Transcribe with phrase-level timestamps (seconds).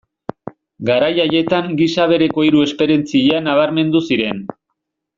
[0.89, 4.45] Garai haietan gisa bereko hiru esperientzia nabarmendu ziren.